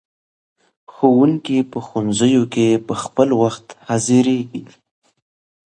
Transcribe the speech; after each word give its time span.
ښوونکي 0.93 1.57
په 1.71 1.77
ښوونځیو 1.85 2.43
کې 2.53 2.67
په 2.87 2.93
خپل 3.03 3.29
وخت 3.41 3.65
حاضریږي. 3.87 4.63